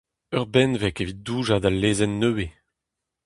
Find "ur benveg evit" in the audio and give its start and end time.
0.37-1.21